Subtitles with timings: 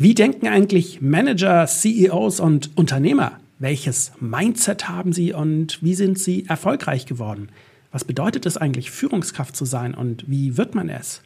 [0.00, 3.32] Wie denken eigentlich Manager, CEOs und Unternehmer?
[3.58, 7.48] Welches Mindset haben sie und wie sind sie erfolgreich geworden?
[7.90, 11.22] Was bedeutet es eigentlich, Führungskraft zu sein und wie wird man es?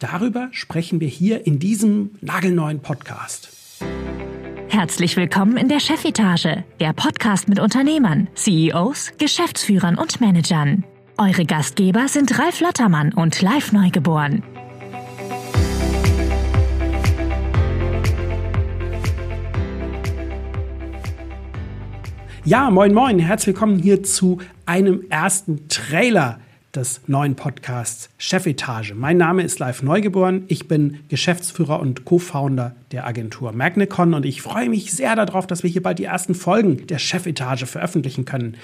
[0.00, 3.48] Darüber sprechen wir hier in diesem nagelneuen Podcast.
[4.70, 10.82] Herzlich willkommen in der Chefetage, der Podcast mit Unternehmern, CEOs, Geschäftsführern und Managern.
[11.16, 14.42] Eure Gastgeber sind Ralf Lottermann und Live Neugeboren.
[22.46, 26.38] Ja, moin moin, herzlich willkommen hier zu einem ersten Trailer
[26.72, 28.94] des neuen Podcasts Chefetage.
[28.94, 34.42] Mein Name ist Live Neugeboren, ich bin Geschäftsführer und Co-Founder der Agentur Magnecon und ich
[34.42, 38.56] freue mich sehr darauf, dass wir hier bald die ersten Folgen der Chefetage veröffentlichen können.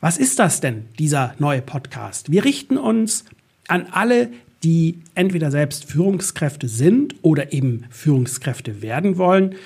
[0.00, 2.32] Was ist das denn, dieser neue Podcast?
[2.32, 3.26] Wir richten uns
[3.68, 4.30] an alle,
[4.62, 9.56] die entweder selbst Führungskräfte sind oder eben Führungskräfte werden wollen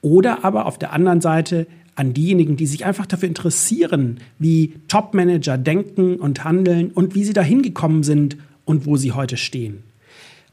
[0.00, 1.66] oder aber auf der anderen Seite
[1.98, 7.32] an diejenigen, die sich einfach dafür interessieren, wie Top-Manager denken und handeln und wie sie
[7.32, 9.82] dahin gekommen sind und wo sie heute stehen.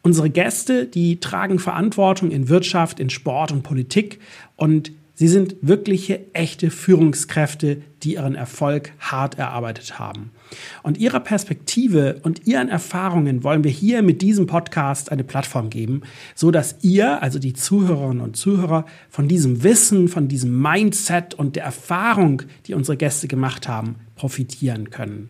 [0.01, 4.19] Unsere Gäste, die tragen Verantwortung in Wirtschaft, in Sport und Politik
[4.55, 10.31] und Sie sind wirkliche, echte Führungskräfte, die ihren Erfolg hart erarbeitet haben.
[10.83, 16.01] Und ihrer Perspektive und ihren Erfahrungen wollen wir hier mit diesem Podcast eine Plattform geben,
[16.35, 21.55] so dass ihr, also die Zuhörerinnen und Zuhörer, von diesem Wissen, von diesem Mindset und
[21.55, 25.29] der Erfahrung, die unsere Gäste gemacht haben, profitieren können.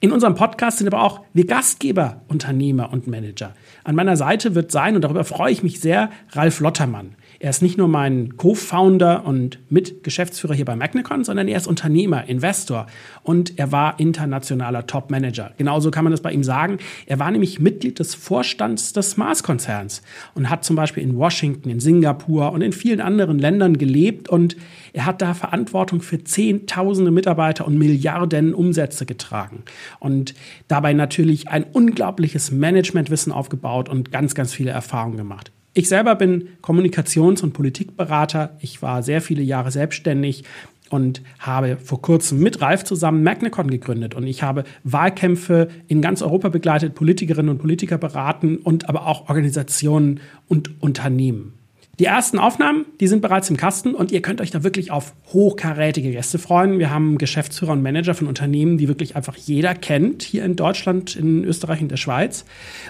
[0.00, 3.54] In unserem Podcast sind aber auch wir Gastgeber, Unternehmer und Manager.
[3.84, 7.14] An meiner Seite wird sein, und darüber freue ich mich sehr, Ralf Lottermann.
[7.42, 12.28] Er ist nicht nur mein Co-Founder und Mitgeschäftsführer hier bei Magnecon, sondern er ist Unternehmer,
[12.28, 12.86] Investor
[13.24, 15.52] und er war internationaler Top-Manager.
[15.58, 16.78] Genauso kann man das bei ihm sagen.
[17.04, 20.02] Er war nämlich Mitglied des Vorstands des Mars-Konzerns
[20.36, 24.56] und hat zum Beispiel in Washington, in Singapur und in vielen anderen Ländern gelebt und
[24.92, 29.64] er hat da Verantwortung für Zehntausende Mitarbeiter und Milliarden Umsätze getragen
[29.98, 30.34] und
[30.68, 35.50] dabei natürlich ein unglaubliches Managementwissen aufgebaut und ganz, ganz viele Erfahrungen gemacht.
[35.74, 38.56] Ich selber bin Kommunikations- und Politikberater.
[38.60, 40.44] Ich war sehr viele Jahre selbstständig
[40.90, 44.14] und habe vor kurzem mit Ralf zusammen Magnecon gegründet.
[44.14, 49.30] Und ich habe Wahlkämpfe in ganz Europa begleitet, Politikerinnen und Politiker beraten und aber auch
[49.30, 51.54] Organisationen und Unternehmen.
[51.98, 55.12] Die ersten Aufnahmen, die sind bereits im Kasten und ihr könnt euch da wirklich auf
[55.26, 56.78] hochkarätige Gäste freuen.
[56.78, 61.16] Wir haben Geschäftsführer und Manager von Unternehmen, die wirklich einfach jeder kennt, hier in Deutschland,
[61.16, 62.46] in Österreich und der Schweiz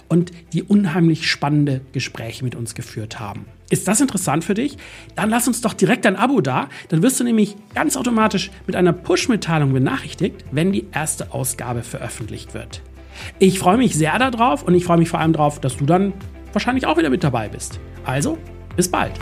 [0.08, 3.46] und die unheimlich spannende Gespräche mit uns geführt haben.
[3.70, 4.76] Ist das interessant für dich?
[5.16, 6.68] Dann lass uns doch direkt ein Abo da.
[6.88, 12.54] Dann wirst du nämlich ganz automatisch mit einer Push-Mitteilung benachrichtigt, wenn die erste Ausgabe veröffentlicht
[12.54, 12.82] wird.
[13.40, 16.12] Ich freue mich sehr darauf und ich freue mich vor allem darauf, dass du dann
[16.52, 17.80] wahrscheinlich auch wieder mit dabei bist.
[18.04, 18.38] Also,
[18.76, 19.12] bis bald!